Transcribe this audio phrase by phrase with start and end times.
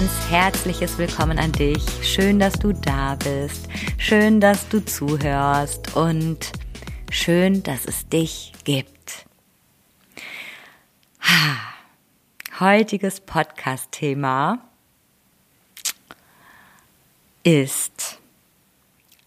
[0.00, 1.84] Ganz herzliches Willkommen an dich.
[2.02, 3.68] Schön, dass du da bist.
[3.98, 6.52] Schön, dass du zuhörst und
[7.10, 9.26] schön, dass es dich gibt.
[12.58, 14.60] Heutiges Podcast-Thema
[17.42, 18.20] ist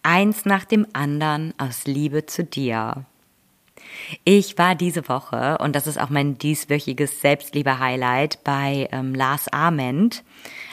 [0.01, 3.05] eins nach dem anderen aus Liebe zu dir.
[4.23, 10.23] Ich war diese Woche, und das ist auch mein dieswöchiges Selbstliebe-Highlight, bei ähm, Lars Ament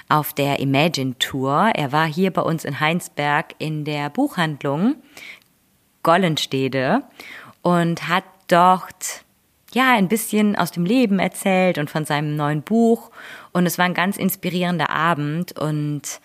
[0.09, 1.71] auf der Imagine Tour.
[1.75, 4.97] Er war hier bei uns in Heinsberg in der Buchhandlung
[6.03, 7.03] Gollenstede
[7.63, 9.25] und hat dort
[9.73, 13.11] ja ein bisschen aus dem Leben erzählt und von seinem neuen Buch.
[13.53, 16.21] Und es war ein ganz inspirierender Abend und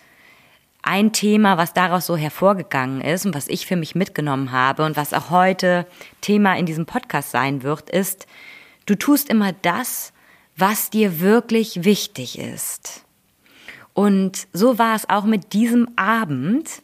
[0.86, 4.96] ein Thema, was daraus so hervorgegangen ist und was ich für mich mitgenommen habe und
[4.96, 5.86] was auch heute
[6.20, 8.26] Thema in diesem Podcast sein wird, ist,
[8.86, 10.12] du tust immer das,
[10.56, 13.04] was dir wirklich wichtig ist.
[13.94, 16.82] Und so war es auch mit diesem Abend.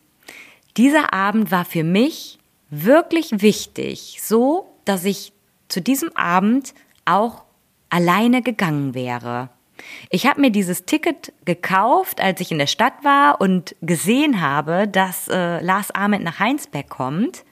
[0.77, 2.39] Dieser Abend war für mich
[2.71, 5.33] wirklich wichtig, so dass ich
[5.69, 7.45] zu diesem Abend auch
[7.89, 9.51] alleine gegangen wäre.
[10.11, 14.89] Ich habe mir dieses Ticket gekauft, als ich in der Stadt war und gesehen habe,
[14.89, 17.45] dass äh, Lars Ahmed nach Heinsberg kommt.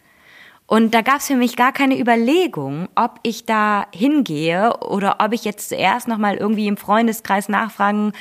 [0.66, 5.32] Und da gab es für mich gar keine Überlegung, ob ich da hingehe oder ob
[5.32, 8.12] ich jetzt zuerst nochmal irgendwie im Freundeskreis nachfragen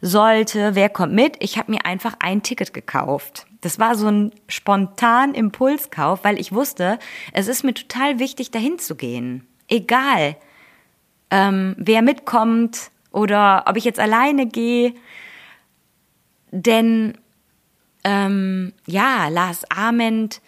[0.00, 1.36] sollte, wer kommt mit.
[1.40, 3.46] Ich habe mir einfach ein Ticket gekauft.
[3.60, 6.98] Das war so ein spontan Impulskauf, weil ich wusste,
[7.34, 9.46] es ist mir total wichtig, dahin zu gehen.
[9.68, 10.36] Egal,
[11.30, 14.94] ähm, wer mitkommt, oder ob ich jetzt alleine gehe.
[16.50, 17.18] Denn
[18.04, 20.40] ähm, ja, Lars Ament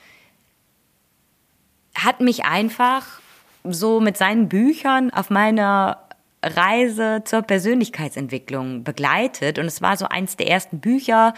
[1.94, 3.20] hat mich einfach
[3.64, 5.98] so mit seinen Büchern auf meiner
[6.42, 9.58] Reise zur Persönlichkeitsentwicklung begleitet.
[9.58, 11.34] Und es war so eins der ersten Bücher.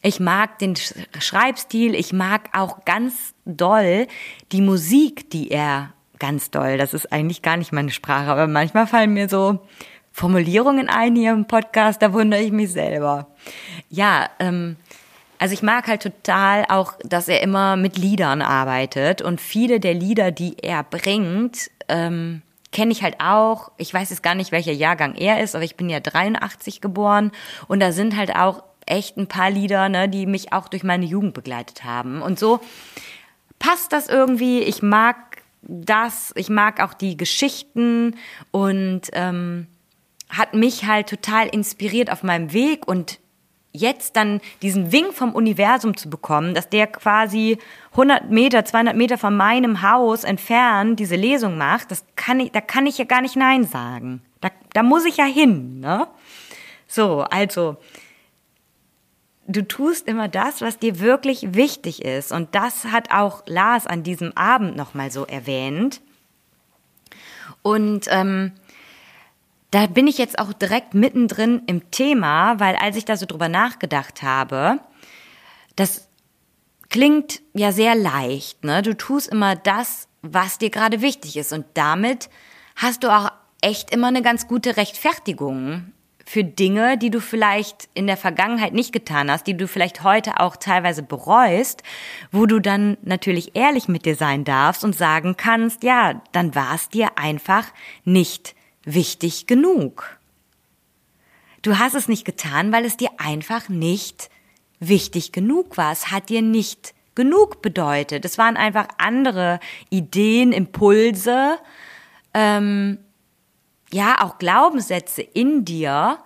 [0.00, 4.06] Ich mag den Schreibstil, ich mag auch ganz doll
[4.52, 6.78] die Musik, die er ganz doll.
[6.78, 9.60] Das ist eigentlich gar nicht meine Sprache, aber manchmal fallen mir so
[10.18, 13.28] Formulierungen ein hier im Podcast, da wundere ich mich selber.
[13.88, 14.74] Ja, ähm,
[15.38, 19.94] also ich mag halt total auch, dass er immer mit Liedern arbeitet und viele der
[19.94, 22.42] Lieder, die er bringt, ähm,
[22.72, 23.70] kenne ich halt auch.
[23.76, 27.30] Ich weiß jetzt gar nicht, welcher Jahrgang er ist, aber ich bin ja 83 geboren
[27.68, 31.06] und da sind halt auch echt ein paar Lieder, ne, die mich auch durch meine
[31.06, 32.22] Jugend begleitet haben.
[32.22, 32.58] Und so
[33.60, 34.62] passt das irgendwie.
[34.62, 38.16] Ich mag das, ich mag auch die Geschichten
[38.50, 39.68] und ähm,
[40.28, 43.18] hat mich halt total inspiriert auf meinem Weg und
[43.72, 47.58] jetzt dann diesen Wink vom Universum zu bekommen, dass der quasi
[47.92, 52.60] 100 Meter, 200 Meter von meinem Haus entfernt diese Lesung macht, das kann ich, da
[52.60, 54.22] kann ich ja gar nicht Nein sagen.
[54.40, 56.06] Da, da muss ich ja hin, ne?
[56.86, 57.76] So, also,
[59.46, 62.32] du tust immer das, was dir wirklich wichtig ist.
[62.32, 66.00] Und das hat auch Lars an diesem Abend nochmal so erwähnt.
[67.62, 68.52] Und ähm,
[69.70, 73.48] da bin ich jetzt auch direkt mittendrin im Thema, weil als ich da so drüber
[73.48, 74.80] nachgedacht habe,
[75.76, 76.08] das
[76.88, 78.82] klingt ja sehr leicht, ne?
[78.82, 82.30] Du tust immer das, was dir gerade wichtig ist und damit
[82.76, 83.30] hast du auch
[83.60, 85.92] echt immer eine ganz gute Rechtfertigung
[86.24, 90.40] für Dinge, die du vielleicht in der Vergangenheit nicht getan hast, die du vielleicht heute
[90.40, 91.82] auch teilweise bereust,
[92.30, 96.74] wo du dann natürlich ehrlich mit dir sein darfst und sagen kannst, ja, dann war
[96.74, 97.66] es dir einfach
[98.04, 98.54] nicht
[98.94, 100.18] wichtig genug.
[101.62, 104.30] Du hast es nicht getan, weil es dir einfach nicht
[104.80, 105.92] wichtig genug war.
[105.92, 108.24] Es hat dir nicht genug bedeutet.
[108.24, 109.58] Es waren einfach andere
[109.90, 111.58] Ideen, Impulse,
[112.32, 112.98] ähm,
[113.90, 116.18] ja, auch Glaubenssätze in dir,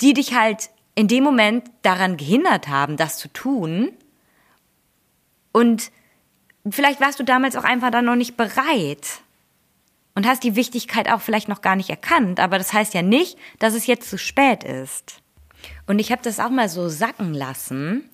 [0.00, 3.92] die dich halt in dem Moment daran gehindert haben, das zu tun.
[5.52, 5.92] Und
[6.68, 9.23] vielleicht warst du damals auch einfach dann noch nicht bereit
[10.14, 13.36] und hast die Wichtigkeit auch vielleicht noch gar nicht erkannt, aber das heißt ja nicht,
[13.58, 15.20] dass es jetzt zu spät ist.
[15.86, 18.08] Und ich habe das auch mal so sacken lassen.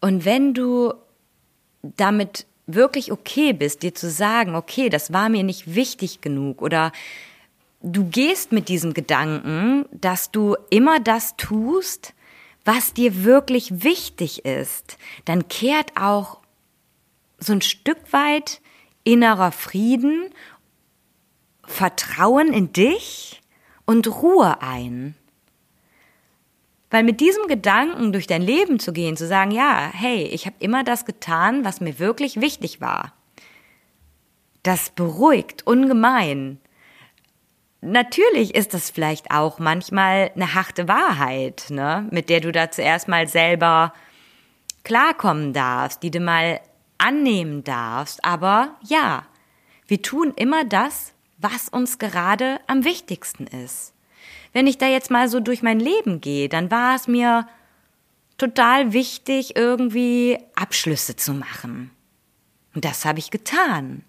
[0.00, 0.94] Und wenn du
[1.82, 6.92] damit wirklich okay bist, dir zu sagen, okay, das war mir nicht wichtig genug oder
[7.80, 12.14] du gehst mit diesem Gedanken, dass du immer das tust,
[12.64, 16.38] was dir wirklich wichtig ist, dann kehrt auch
[17.38, 18.60] so ein Stück weit
[19.04, 20.30] innerer Frieden,
[21.68, 23.40] Vertrauen in dich
[23.84, 25.14] und Ruhe ein.
[26.90, 30.56] Weil mit diesem Gedanken durch dein Leben zu gehen, zu sagen, ja, hey, ich habe
[30.58, 33.12] immer das getan, was mir wirklich wichtig war.
[34.62, 36.58] Das beruhigt ungemein.
[37.80, 43.06] Natürlich ist das vielleicht auch manchmal eine harte Wahrheit, ne, mit der du da zuerst
[43.06, 43.92] mal selber
[44.82, 46.60] klarkommen darfst, die du mal
[46.96, 48.24] annehmen darfst.
[48.24, 49.26] Aber ja,
[49.86, 53.94] wir tun immer das, was uns gerade am wichtigsten ist.
[54.52, 57.46] Wenn ich da jetzt mal so durch mein Leben gehe, dann war es mir
[58.36, 61.90] total wichtig, irgendwie Abschlüsse zu machen.
[62.74, 64.04] Und das habe ich getan.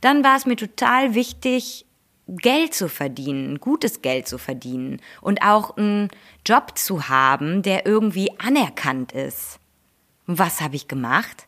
[0.00, 1.86] Dann war es mir total wichtig,
[2.26, 6.08] Geld zu verdienen, gutes Geld zu verdienen und auch einen
[6.46, 9.58] Job zu haben, der irgendwie anerkannt ist.
[10.26, 11.46] Und was habe ich gemacht?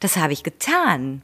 [0.00, 1.22] Das habe ich getan.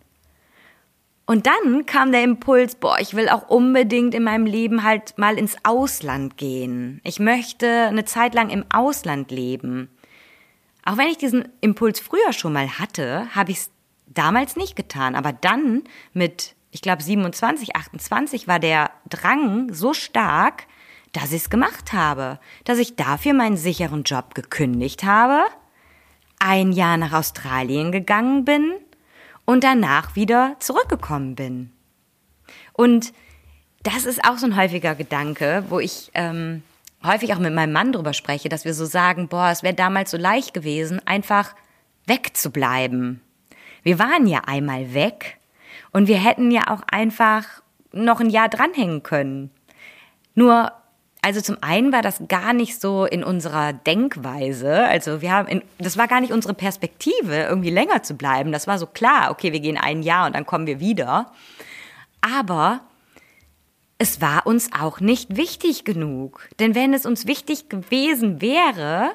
[1.27, 5.39] Und dann kam der Impuls, boah, ich will auch unbedingt in meinem Leben halt mal
[5.39, 7.01] ins Ausland gehen.
[7.03, 9.89] Ich möchte eine Zeit lang im Ausland leben.
[10.85, 13.71] Auch wenn ich diesen Impuls früher schon mal hatte, habe ich es
[14.07, 15.15] damals nicht getan.
[15.15, 20.67] Aber dann mit ich glaube 27, 28 war der Drang so stark,
[21.13, 25.45] dass ich es gemacht habe, dass ich dafür meinen sicheren Job gekündigt habe,
[26.41, 28.73] ein Jahr nach Australien gegangen bin
[29.45, 31.73] und danach wieder zurückgekommen bin.
[32.73, 33.13] Und
[33.83, 36.63] das ist auch so ein häufiger Gedanke, wo ich ähm,
[37.05, 40.11] häufig auch mit meinem Mann drüber spreche, dass wir so sagen, boah, es wäre damals
[40.11, 41.55] so leicht gewesen, einfach
[42.07, 43.21] wegzubleiben.
[43.83, 45.39] Wir waren ja einmal weg
[45.93, 47.45] und wir hätten ja auch einfach
[47.93, 49.51] noch ein Jahr dranhängen können.
[50.35, 50.73] Nur,
[51.25, 54.85] also zum einen war das gar nicht so in unserer Denkweise.
[54.85, 58.53] Also wir haben, in, das war gar nicht unsere Perspektive, irgendwie länger zu bleiben.
[58.53, 61.33] Das war so klar, okay, wir gehen ein Jahr und dann kommen wir wieder.
[62.21, 62.83] Aber
[63.97, 66.47] es war uns auch nicht wichtig genug.
[66.59, 69.13] Denn wenn es uns wichtig gewesen wäre,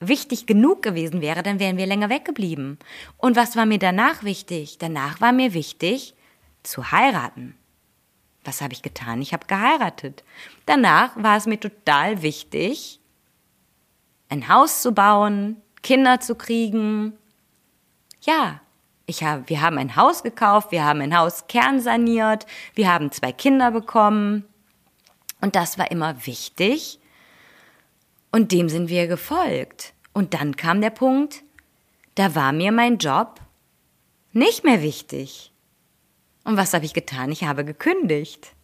[0.00, 2.80] wichtig genug gewesen wäre, dann wären wir länger weggeblieben.
[3.16, 4.78] Und was war mir danach wichtig?
[4.78, 6.14] Danach war mir wichtig,
[6.64, 7.54] zu heiraten.
[8.44, 9.22] Was habe ich getan?
[9.22, 10.24] Ich habe geheiratet.
[10.66, 13.00] Danach war es mir total wichtig,
[14.28, 17.12] ein Haus zu bauen, Kinder zu kriegen.
[18.22, 18.60] Ja,
[19.06, 23.32] ich hab, wir haben ein Haus gekauft, wir haben ein Haus kernsaniert, wir haben zwei
[23.32, 24.44] Kinder bekommen.
[25.40, 27.00] Und das war immer wichtig,
[28.32, 29.92] und dem sind wir gefolgt.
[30.12, 31.44] Und dann kam der Punkt,
[32.16, 33.40] da war mir mein Job
[34.32, 35.51] nicht mehr wichtig.
[36.44, 37.30] Und was habe ich getan?
[37.30, 38.54] Ich habe gekündigt.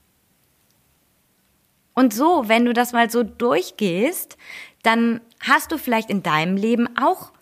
[1.94, 4.36] Und so, wenn du das mal so durchgehst,
[4.82, 7.32] dann hast du vielleicht in deinem Leben auch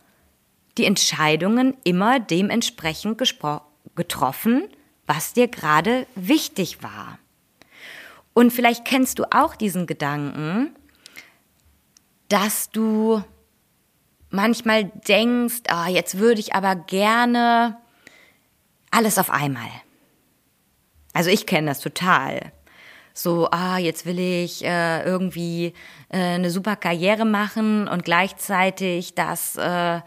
[0.79, 3.19] die Entscheidungen immer dementsprechend
[3.94, 4.69] getroffen,
[5.06, 7.19] was dir gerade wichtig war.
[8.35, 10.75] Und vielleicht kennst du auch diesen Gedanken,
[12.29, 13.23] dass du
[14.31, 17.79] manchmal denkst, oh, jetzt würde ich aber gerne
[18.91, 19.70] alles auf einmal.
[21.17, 22.53] Also ich kenne das total.
[23.15, 25.73] So, ah, jetzt will ich äh, irgendwie
[26.11, 30.03] äh, eine super Karriere machen und gleichzeitig das äh,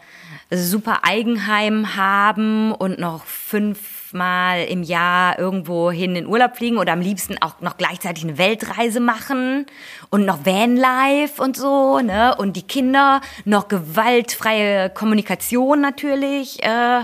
[0.52, 6.92] super Eigenheim haben und noch fünf mal im Jahr irgendwo hin in Urlaub fliegen oder
[6.92, 9.66] am liebsten auch noch gleichzeitig eine Weltreise machen
[10.10, 12.36] und noch Vanlife und so, ne?
[12.36, 17.00] Und die Kinder noch gewaltfreie Kommunikation natürlich, äh,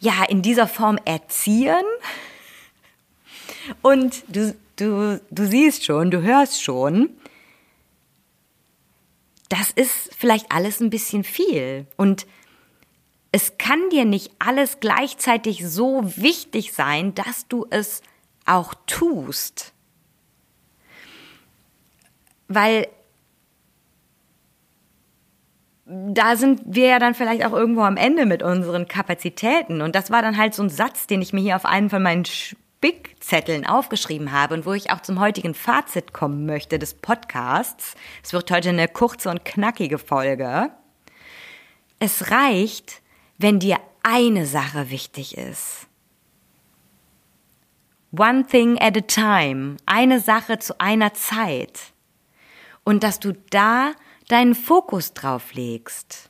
[0.00, 1.86] ja, in dieser Form erziehen.
[3.82, 7.10] Und du, du, du siehst schon, du hörst schon,
[9.48, 11.86] das ist vielleicht alles ein bisschen viel.
[11.96, 12.26] Und
[13.32, 18.02] es kann dir nicht alles gleichzeitig so wichtig sein, dass du es
[18.46, 19.72] auch tust.
[22.48, 22.88] Weil
[25.86, 29.80] da sind wir ja dann vielleicht auch irgendwo am Ende mit unseren Kapazitäten.
[29.82, 32.02] Und das war dann halt so ein Satz, den ich mir hier auf einen von
[32.02, 32.24] meinen
[32.82, 37.94] Spickzetteln aufgeschrieben habe und wo ich auch zum heutigen Fazit kommen möchte des Podcasts.
[38.22, 40.70] Es wird heute eine kurze und knackige Folge.
[41.98, 43.02] Es reicht,
[43.36, 45.88] wenn dir eine Sache wichtig ist.
[48.16, 51.92] One thing at a time, eine Sache zu einer Zeit.
[52.82, 53.92] Und dass du da
[54.28, 56.29] deinen Fokus drauf legst.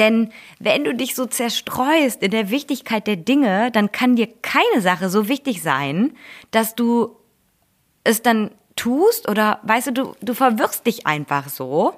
[0.00, 4.80] Denn wenn du dich so zerstreust in der Wichtigkeit der Dinge, dann kann dir keine
[4.80, 6.16] Sache so wichtig sein,
[6.52, 7.16] dass du
[8.02, 11.92] es dann tust oder weißt du, du, du verwirrst dich einfach so.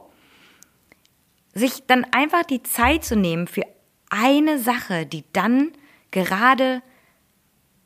[1.54, 3.62] Sich dann einfach die Zeit zu nehmen für
[4.11, 5.71] eine Sache, die dann
[6.11, 6.82] gerade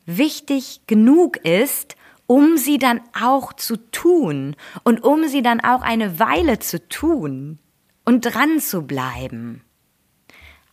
[0.07, 1.95] wichtig genug ist,
[2.25, 7.59] um sie dann auch zu tun und um sie dann auch eine Weile zu tun
[8.03, 9.61] und dran zu bleiben.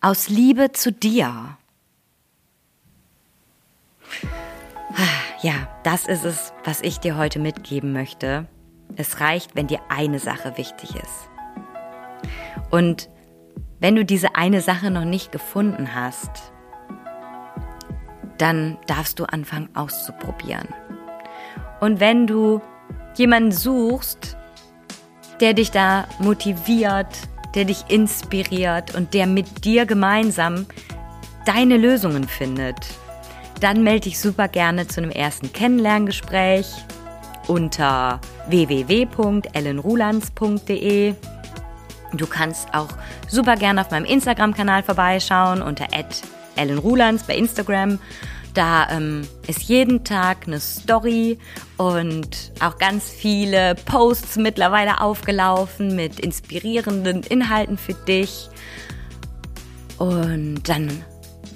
[0.04, 1.56] Aus Liebe zu dir.
[5.40, 8.46] Ja, das ist es, was ich dir heute mitgeben möchte.
[8.96, 11.30] Es reicht, wenn dir eine Sache wichtig ist.
[12.70, 13.08] Und
[13.80, 16.52] wenn du diese eine Sache noch nicht gefunden hast,
[18.36, 20.68] dann darfst du anfangen auszuprobieren.
[21.80, 22.60] Und wenn du
[23.16, 24.36] jemanden suchst,
[25.40, 27.08] der dich da motiviert,
[27.54, 30.66] der dich inspiriert und der mit dir gemeinsam
[31.46, 32.76] deine Lösungen findet,
[33.60, 36.66] dann melde dich super gerne zu einem ersten Kennenlerngespräch
[37.46, 41.14] unter www.ellenrulands.de.
[42.12, 42.88] Du kannst auch
[43.28, 45.86] super gerne auf meinem Instagram-Kanal vorbeischauen unter
[46.56, 47.98] ellenrulands bei Instagram
[48.54, 51.38] da ähm, ist jeden Tag eine Story
[51.76, 58.48] und auch ganz viele Posts mittlerweile aufgelaufen mit inspirierenden Inhalten für dich.
[59.98, 61.04] Und dann,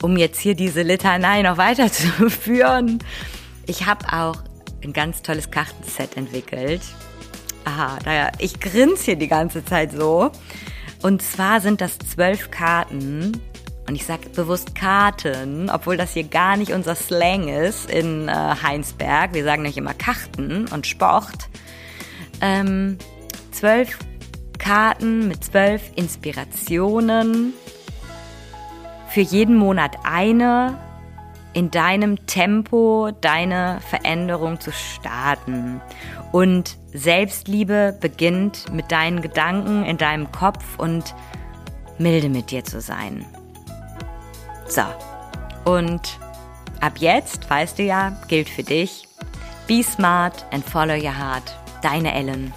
[0.03, 2.99] um jetzt hier diese Litanei noch weiterzuführen,
[3.67, 4.43] ich habe auch
[4.83, 6.83] ein ganz tolles Kartenset entwickelt.
[7.65, 10.33] Aha, da, ich grinse hier die ganze Zeit so.
[11.03, 13.41] Und zwar sind das zwölf Karten
[13.89, 18.33] und ich sage bewusst Karten, obwohl das hier gar nicht unser Slang ist in äh,
[18.33, 19.33] Heinsberg.
[19.33, 21.49] Wir sagen nicht immer Karten und Sport.
[22.43, 22.99] Ähm,
[23.51, 23.99] zwölf
[24.59, 27.55] Karten mit zwölf Inspirationen.
[29.09, 30.79] Für jeden Monat eine
[31.55, 35.81] in deinem Tempo deine Veränderung zu starten.
[36.31, 41.15] Und Selbstliebe beginnt mit deinen Gedanken in deinem Kopf und
[41.99, 43.25] milde mit dir zu sein.
[44.69, 44.83] So,
[45.65, 46.19] und
[46.81, 49.09] ab jetzt, weißt du ja, gilt für dich,
[49.67, 51.57] be smart and follow your heart.
[51.83, 52.53] Deine Ellen.